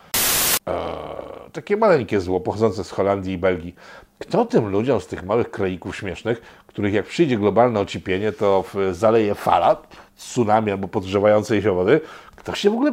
[0.68, 3.74] Eee, takie maleńkie zło pochodzące z Holandii i Belgii.
[4.18, 9.34] Kto tym ludziom z tych małych kraików śmiesznych, których jak przyjdzie globalne ociepienie, to zaleje
[9.34, 9.76] fala,
[10.16, 12.00] tsunami albo podgrzewającej się wody,
[12.36, 12.92] kto się w ogóle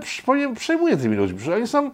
[0.56, 1.38] przejmuje tymi ludźmi?
[1.38, 1.92] Przecież oni są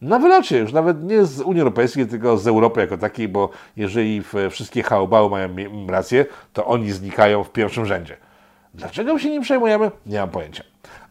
[0.00, 4.22] na wylocie, już nawet nie z Unii Europejskiej, tylko z Europy jako takiej, bo jeżeli
[4.50, 5.48] wszystkie chaobały mają
[5.88, 8.16] rację, to oni znikają w pierwszym rzędzie.
[8.74, 9.90] Dlaczego się nim przejmujemy?
[10.06, 10.64] Nie mam pojęcia.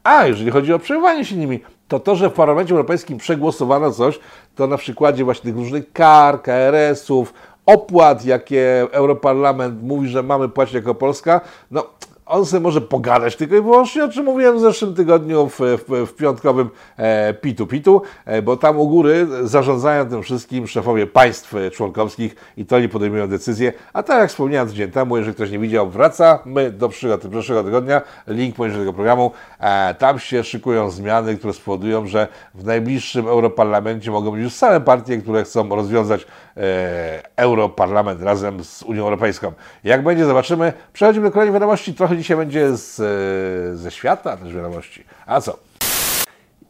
[0.04, 4.20] A jeżeli chodzi o przejmowanie się nimi, to to, że w Parlamencie Europejskim przegłosowano coś,
[4.56, 7.34] to na przykładzie właśnie tych różnych kar, KRS-ów,
[7.66, 11.86] opłat, jakie Europarlament mówi, że mamy płacić jako Polska, no
[12.26, 16.08] on sobie może pogadać tylko i wyłącznie, o czym mówiłem w zeszłym tygodniu w, w,
[16.08, 21.54] w piątkowym e, Pitu Pitu, e, bo tam u góry zarządzają tym wszystkim szefowie państw
[21.72, 23.74] członkowskich i to oni podejmują decyzje.
[23.94, 28.02] A tak jak wspomniałem tydzień temu, jeżeli ktoś nie widział, wracamy do przyszłego, przyszłego tygodnia,
[28.28, 29.32] link poniżej tego programu.
[29.60, 34.82] E, tam się szykują zmiany, które spowodują, że w najbliższym Europarlamencie mogą być już same
[34.82, 39.52] partie, które chcą rozwiązać e, Europarlament razem z Unią Europejską.
[39.84, 40.74] Jak będzie, zobaczymy.
[40.94, 41.94] Przechodzimy do kolejnej wiadomości.
[41.94, 45.04] Trochę dzisiaj będzie z, e, ze świata też wiadomości.
[45.26, 45.58] A co?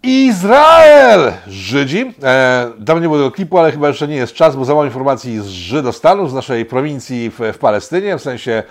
[0.06, 1.34] Izrael!
[1.48, 2.14] Żydzi.
[2.24, 4.86] E, dawno nie było tego klipu, ale chyba jeszcze nie jest czas, bo za mało
[4.86, 8.64] informacji z Żydostanu, z naszej prowincji w, w Palestynie, w sensie e,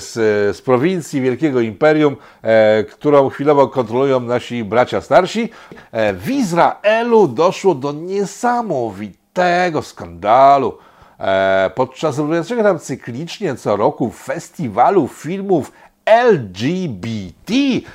[0.00, 0.12] z,
[0.56, 5.50] z prowincji Wielkiego Imperium, e, którą chwilowo kontrolują nasi bracia starsi.
[5.92, 10.78] E, w Izraelu doszło do niesamowitego skandalu.
[11.22, 15.72] E, podczas odbywającego tam cyklicznie co roku festiwalu filmów
[16.04, 17.54] LGBT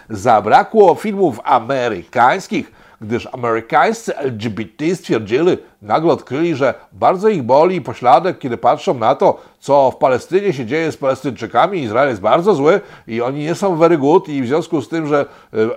[0.09, 8.57] zabrakło filmów amerykańskich, gdyż amerykańscy LGBT stwierdzili, nagle odkryli, że bardzo ich boli pośladek, kiedy
[8.57, 11.83] patrzą na to, co w Palestynie się dzieje z Palestyńczykami.
[11.83, 15.07] Izrael jest bardzo zły i oni nie są very good i w związku z tym,
[15.07, 15.25] że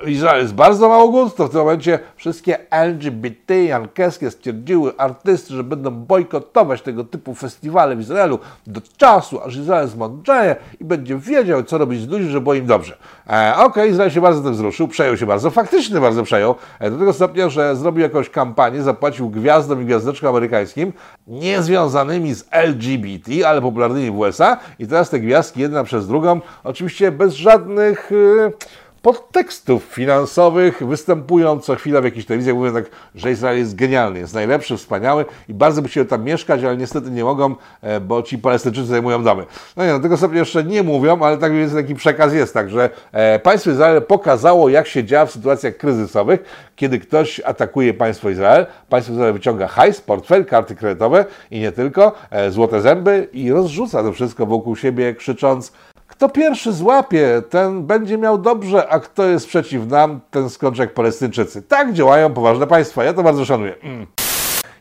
[0.04, 5.54] e, Izrael jest bardzo mało good, to w tym momencie wszystkie LGBT jankeskie stwierdziły artysty,
[5.54, 11.18] że będą bojkotować tego typu festiwale w Izraelu do czasu, aż Izrael zmądrzeje i będzie
[11.18, 12.96] wiedział, co robić z ludźmi, żeby było im dobrze.
[13.30, 16.90] E, Okej, okay, Izrael się bardzo tym wzruszył, przejął się bardzo, faktycznie bardzo przejął, e,
[16.90, 20.92] do tego stopnia, że zrobił jakąś kampanię, zapłacił gwiazdom i gwiazdeczkom amerykańskim,
[21.26, 27.12] niezwiązanymi z LGBT, ale popularnymi w USA i teraz te gwiazdki jedna przez drugą, oczywiście
[27.12, 28.10] bez żadnych...
[28.10, 28.52] Yy,
[29.02, 32.84] podtekstów finansowych występują co chwila w jakichś telewizjach, mówią tak,
[33.14, 37.10] że Izrael jest genialny, jest najlepszy, wspaniały i bardzo by chcieli tam mieszkać, ale niestety
[37.10, 39.46] nie mogą, e, bo ci Palestyńczycy zajmują domy.
[39.76, 42.90] No nie, no tego sobie jeszcze nie mówią, ale tak więc taki przekaz jest, także
[43.12, 48.66] e, państwo Izrael pokazało, jak się działa w sytuacjach kryzysowych, kiedy ktoś atakuje państwo Izrael,
[48.88, 54.02] państwo Izrael wyciąga hajs, portfel, karty kredytowe i nie tylko, e, złote zęby i rozrzuca
[54.02, 55.72] to wszystko wokół siebie, krzycząc
[56.20, 60.94] kto pierwszy złapie, ten będzie miał dobrze, a kto jest przeciw nam, ten skończy jak
[60.94, 61.62] Palestyńczycy.
[61.62, 63.04] Tak działają poważne państwa.
[63.04, 63.74] Ja to bardzo szanuję.
[63.82, 64.06] Mm.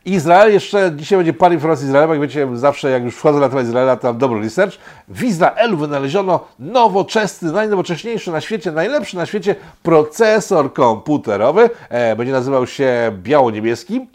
[0.04, 3.48] Izrael, jeszcze dzisiaj będzie parę informacji z Izraela, jak wiecie, zawsze jak już wchodzę na
[3.48, 4.78] temat Izraela, to mam dobry research.
[5.08, 11.70] W Izraelu wynaleziono nowoczesny, najnowocześniejszy na świecie, najlepszy na świecie procesor komputerowy.
[11.88, 14.06] E, będzie nazywał się biało-niebieski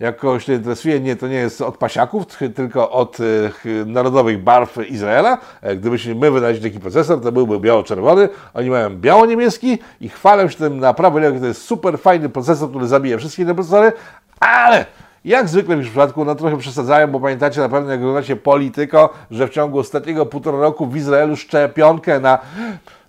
[0.00, 3.50] jakoś się interesuje, nie, to nie jest od pasiaków, tylko od y,
[3.86, 5.38] narodowych barw Izraela.
[5.62, 8.28] E, gdybyśmy my wynaleźli taki procesor, to byłby biało-czerwony.
[8.54, 13.18] Oni mają biało-niebieski i chwalę się tym naprawdę, to jest super fajny procesor, który zabija
[13.18, 13.92] wszystkie inne procesory,
[14.40, 14.86] ale
[15.26, 19.48] jak zwykle w przypadku, no trochę przesadzają, bo pamiętacie na pewno, jak oglądacie Polityko, że
[19.48, 22.38] w ciągu ostatniego półtora roku w Izraelu szczepionkę na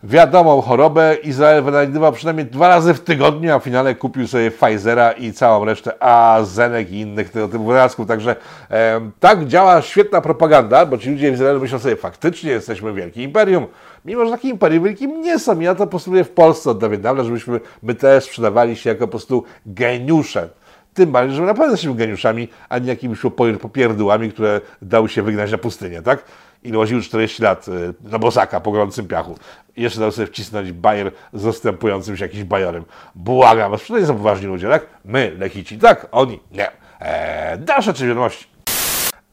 [0.04, 5.12] wiadomą chorobę Izrael wynajdował przynajmniej dwa razy w tygodniu, a w finale kupił sobie Pfizera
[5.12, 8.08] i całą resztę AZenek i innych tego typu wynalazków.
[8.08, 8.36] Także
[8.72, 13.24] e, tak działa świetna propaganda, bo ci ludzie w Izraelu myślą sobie, faktycznie jesteśmy wielkim
[13.24, 13.68] imperium,
[14.06, 15.60] mimo że takim imperium wielkim nie są.
[15.60, 19.44] Ja to postuluję w Polsce od dawna, żebyśmy my też sprzedawali się jako po prostu
[19.66, 20.50] geniusze.
[20.98, 23.20] Tym bardziej, że my naprawdę jesteśmy geniuszami, a nie jakimiś
[23.62, 26.24] popierdółami, które dały się wygnać na pustynię, tak?
[26.64, 27.68] I łaził 40 lat
[28.04, 29.36] na y, bosaka po gorącym piachu.
[29.76, 32.86] I jeszcze dał sobie wcisnąć bajer z zastępującym się jakimś bajorem.
[33.16, 34.86] Błagam was, to nie są poważni ludzie, tak?
[35.06, 36.08] My, lechici, tak?
[36.12, 36.72] Oni, nie.
[37.00, 38.57] Eee, dalsze trzy wiadomości.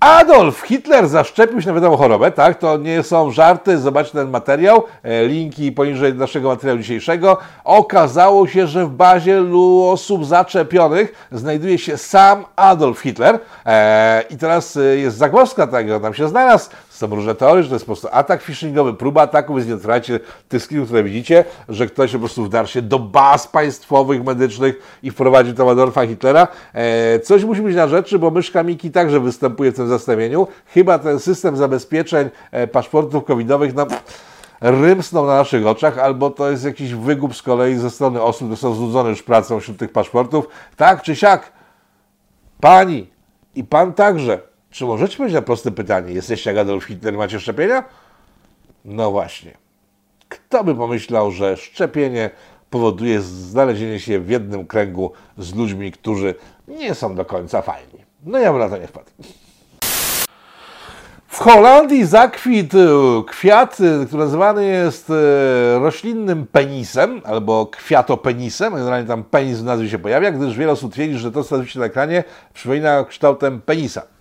[0.05, 2.59] Adolf Hitler zaszczepił się na wiadomą chorobę, tak?
[2.59, 7.38] To nie są żarty, zobaczcie ten materiał, e, linki poniżej naszego materiału dzisiejszego.
[7.64, 9.43] Okazało się, że w bazie
[9.83, 16.14] osób zaczepionych znajduje się sam Adolf Hitler e, i teraz e, jest zagłoska tego, tam
[16.14, 16.71] się znalazł.
[16.94, 20.20] Są różne teorie, że to jest po prostu atak phishingowy, próba ataku, więc nie otwierajcie
[20.48, 25.11] tych screenów, które widzicie, że ktoś po prostu wdarł się do baz państwowych, medycznych i
[25.11, 26.48] wprowadził tam Adolfa Hitlera.
[27.22, 30.46] coś musi być na rzeczy, bo myszka Miki także występuje w tym zestawieniu.
[30.66, 33.88] Chyba ten system zabezpieczeń e, paszportów covidowych nam
[34.61, 38.57] rymsnął na naszych oczach, albo to jest jakiś wygup z kolei ze strony osób, które
[38.57, 40.48] są znudzone już pracą wśród tych paszportów.
[40.76, 41.52] Tak czy siak,
[42.61, 43.11] pani
[43.54, 47.85] i pan także, czy możecie powiedzieć na proste pytanie, jesteście jak Adolf Hitler, macie szczepienia?
[48.85, 49.51] No właśnie.
[50.29, 52.31] Kto by pomyślał, że szczepienie
[52.71, 56.35] powoduje znalezienie się w jednym kręgu z ludźmi, którzy
[56.69, 58.05] nie są do końca fajni.
[58.25, 59.11] No ja bym na to nie wpadł.
[61.29, 62.77] W Holandii zakwitł
[63.27, 68.75] kwiat, który nazywany jest e, roślinnym penisem albo kwiatopenisem.
[68.75, 71.79] Generalnie tam penis w nazwie się pojawia, gdyż wiele osób twierdzi, że to, co widzicie
[71.81, 74.13] na ekranie, przypomina kształtem penisa.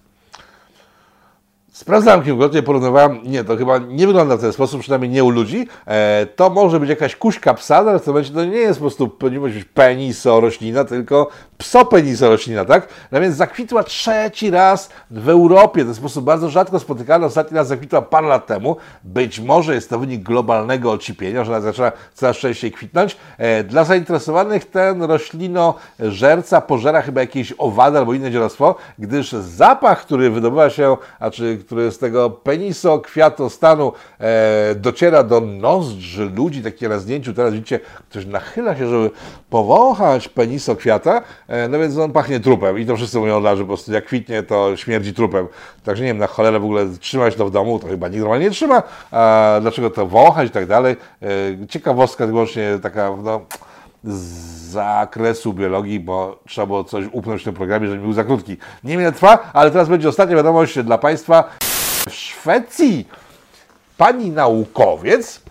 [1.73, 5.67] Sprawdzałem kilkukrotnie, porównywałem, nie, to chyba nie wygląda w ten sposób, przynajmniej nie u ludzi.
[5.87, 8.81] E, to może być jakaś kuśka psa, ale w tym momencie to nie jest po
[8.81, 12.87] prostu, nie może być peniso roślina, tylko psopeniso roślina, tak?
[13.11, 17.67] No więc zakwitła trzeci raz w Europie, to jest sposób bardzo rzadko spotykany, ostatni raz
[17.67, 18.75] zakwitła parę lat temu.
[19.03, 23.17] Być może jest to wynik globalnego ocipienia, że ona zaczęła coraz częściej kwitnąć.
[23.37, 30.29] E, dla zainteresowanych ten roślino-żerca pożera chyba jakieś owady albo inne dzielostwo, gdyż zapach, który
[30.29, 36.89] wydobywa się, a czy który z tego peniso kwiatostanu e, dociera do nozdrzy ludzi, takie
[36.89, 39.11] na zdjęciu teraz widzicie, ktoś nachyla się, żeby
[39.49, 43.67] powąchać peniso kwiata, e, no więc on pachnie trupem i to wszyscy mówią, że po
[43.67, 45.47] prostu jak kwitnie, to śmierdzi trupem.
[45.83, 48.45] Także nie wiem, na cholerę w ogóle trzymać to w domu, to chyba nikt normalnie
[48.45, 50.95] nie trzyma, a dlaczego to wąchać i tak dalej.
[51.61, 53.41] E, ciekawostka wyłącznie taka, no
[54.03, 58.57] z zakresu biologii, bo trzeba było coś upnąć w tym programie, żeby był za krótki.
[58.83, 61.43] Nie wiem, trwa, ale teraz będzie ostatnia wiadomość dla Państwa.
[62.09, 63.07] W Szwecji
[63.97, 65.42] pani naukowiec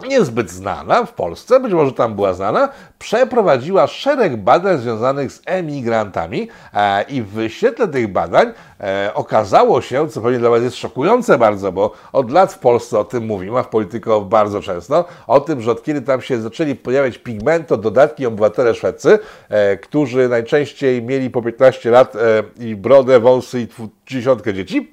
[0.00, 6.48] niezbyt znana w Polsce, być może tam była znana, przeprowadziła szereg badań związanych z emigrantami
[6.74, 11.38] e, i w świetle tych badań e, okazało się, co pewnie dla Was jest szokujące
[11.38, 15.40] bardzo, bo od lat w Polsce o tym mówimy, a w polityko bardzo często, o
[15.40, 21.02] tym, że od kiedy tam się zaczęli pojawiać pigmento, dodatki obywatele szwedzcy, e, którzy najczęściej
[21.02, 22.12] mieli po 15 lat
[22.58, 23.68] i brodę, wąsy i
[24.06, 24.92] dziesiątkę dzieci,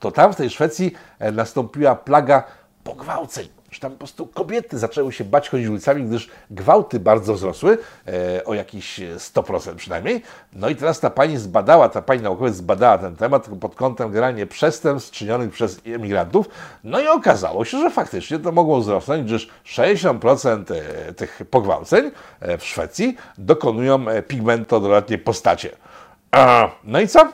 [0.00, 0.92] to tam w tej Szwecji
[1.32, 2.42] nastąpiła plaga
[2.84, 8.44] pogwałceń tam po prostu kobiety zaczęły się bać chodzić ulicami, gdyż gwałty bardzo wzrosły, e,
[8.44, 10.22] o jakiś 100% przynajmniej.
[10.52, 14.46] No i teraz ta pani zbadała, ta pani naukowiec zbadała ten temat pod kątem generalnie
[14.46, 16.48] przestępstw czynionych przez emigrantów.
[16.84, 22.10] No i okazało się, że faktycznie to mogło wzrosnąć, gdyż 60% e, tych pogwałceń
[22.40, 25.70] e, w Szwecji dokonują e, pigmentododatnie postacie.
[26.84, 27.32] No i co?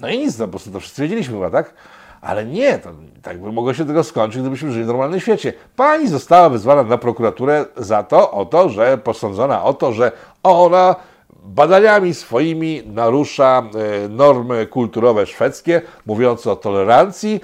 [0.00, 1.74] No i nic, no po prostu to wszyscy wiedzieliśmy chyba, tak?
[2.22, 2.90] Ale nie, to
[3.22, 5.52] tak by mogło się tego skończyć, gdybyśmy żyli w normalnym świecie.
[5.76, 10.96] Pani została wezwana na prokuraturę za to, o to, że posądzona o to, że ona
[11.44, 13.62] badaniami swoimi narusza
[14.04, 17.40] e, normy kulturowe szwedzkie, mówiące o tolerancji,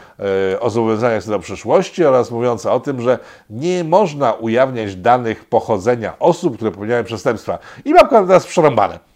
[0.55, 3.19] e, o zobowiązaniach do przyszłości oraz mówiące o tym, że
[3.51, 7.59] nie można ujawniać danych pochodzenia osób, które popełniają przestępstwa.
[7.85, 9.08] I mam teraz przerąbane.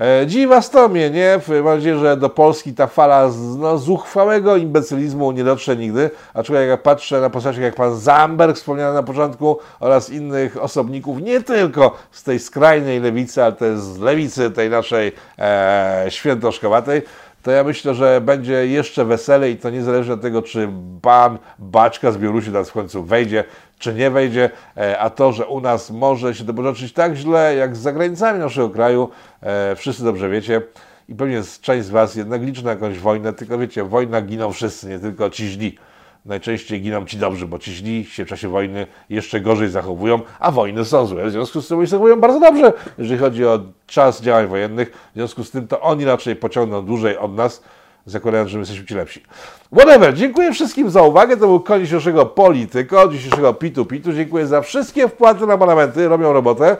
[0.00, 1.40] E, dziwa stomie, nie?
[1.48, 6.10] Mam nadzieję, że do Polski ta fala no, zuchwałego imbecylizmu nie dotrze nigdy.
[6.34, 11.42] Aczkolwiek jak patrzę na postaci jak pan Zamberg wspomniany na początku oraz innych osobników, nie
[11.42, 17.02] tylko z tej skrajnej lewicy, ale też z lewicy tej naszej e, świętoszkowatej,
[17.46, 20.68] to ja myślę, że będzie jeszcze weselej i to niezależnie od tego, czy
[21.02, 23.44] pan Baczka z Białorusi teraz w końcu wejdzie,
[23.78, 27.54] czy nie wejdzie, e, a to, że u nas może się to potoczyć tak źle,
[27.54, 29.08] jak za granicami naszego kraju,
[29.42, 30.62] e, wszyscy dobrze wiecie.
[31.08, 34.88] I pewnie część z Was jednak liczy na jakąś wojnę, tylko wiecie, wojna giną wszyscy,
[34.88, 35.78] nie tylko ci źli
[36.26, 40.50] najczęściej giną ci dobrzy, bo ci źli się w czasie wojny jeszcze gorzej zachowują, a
[40.50, 41.26] wojny są złe.
[41.26, 44.90] W związku z tym oni zachowują bardzo dobrze, jeżeli chodzi o czas działań wojennych.
[45.10, 47.62] W związku z tym to oni raczej pociągną dłużej od nas,
[48.06, 49.22] zakładając, że my jesteśmy ci lepsi.
[49.72, 51.36] Whatever, dziękuję wszystkim za uwagę.
[51.36, 54.12] To był koniec dzisiejszego Polityko, dzisiejszego Pitu Pitu.
[54.12, 56.70] Dziękuję za wszystkie wpłaty na abonamenty, robią robotę.
[56.70, 56.76] E,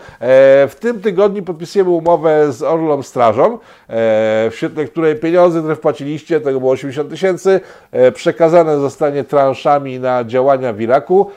[0.69, 6.41] w tym tygodniu podpisujemy umowę z Orlą Strażą, e, w świetle której pieniądze, które wpłaciliście,
[6.41, 7.61] tego było 80 tysięcy,
[7.93, 11.31] e, przekazane zostanie transzami na działania w Iraku.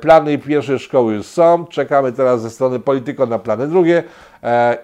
[0.00, 1.66] Plany pierwszej szkoły już są.
[1.66, 4.02] Czekamy teraz ze strony Polityko na plany drugie.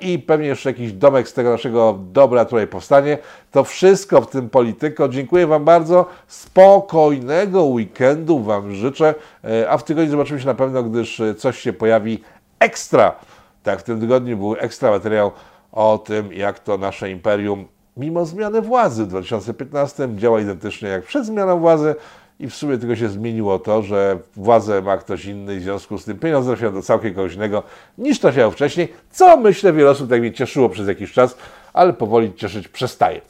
[0.01, 3.19] I pewnie jeszcze jakiś domek z tego naszego dobra tutaj powstanie.
[3.51, 5.09] To wszystko w tym Polityko.
[5.09, 6.04] Dziękuję Wam bardzo.
[6.27, 9.15] Spokojnego weekendu Wam życzę,
[9.45, 12.23] e, a w tygodniu zobaczymy się na pewno, gdyż e, coś się pojawi
[12.59, 13.15] ekstra.
[13.63, 15.31] Tak, w tym tygodniu był ekstra materiał
[15.73, 17.65] o tym, jak to nasze imperium,
[17.97, 21.95] mimo zmiany władzy w 2015, działa identycznie jak przed zmianą władzy
[22.41, 26.05] i w sumie tylko się zmieniło to, że władzę ma ktoś inny, w związku z
[26.05, 27.63] tym pieniądze trafiają do całkiem kogoś innego
[27.99, 31.37] niż trafiało wcześniej, co myślę wiele osób tak mnie cieszyło przez jakiś czas,
[31.73, 33.21] ale powoli cieszyć przestaje.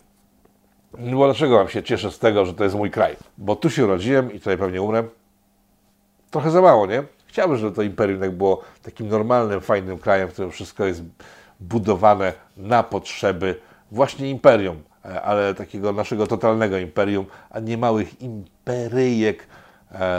[0.99, 3.17] No dlaczego mam się cieszę z tego, że to jest mój kraj?
[3.39, 5.05] Bo tu się urodziłem i tutaj pewnie umrę.
[6.31, 7.03] Trochę za mało, nie?
[7.27, 11.03] Chciałbym, żeby to imperium tak było takim normalnym, fajnym krajem, w którym wszystko jest
[11.61, 19.47] budowane na potrzeby właśnie imperium E, ale takiego naszego totalnego imperium, a nie małych imperyjek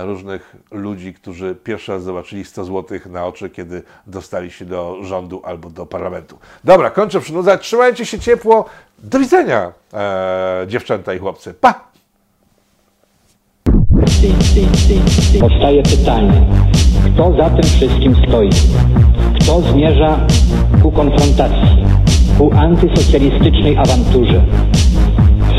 [0.04, 5.42] różnych ludzi, którzy pierwszy raz zobaczyli 100 zł na oczy, kiedy dostali się do rządu
[5.44, 6.38] albo do parlamentu.
[6.64, 7.62] Dobra, kończę przynudzać.
[7.62, 8.66] Trzymajcie się ciepło.
[9.00, 11.54] Do widzenia, e, dziewczęta i chłopcy.
[11.54, 11.86] Pa!
[15.40, 16.48] Powstaje pytanie,
[17.13, 18.50] kto za tym wszystkim stoi?
[19.42, 20.28] Kto zmierza
[20.82, 21.86] ku konfrontacji?
[22.38, 24.46] ku antysocjalistycznej awanturze.